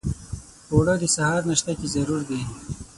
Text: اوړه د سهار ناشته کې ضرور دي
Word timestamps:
اوړه 0.73 0.95
د 0.99 1.03
سهار 1.15 1.41
ناشته 1.49 1.71
کې 1.79 1.87
ضرور 1.95 2.21
دي 2.29 2.39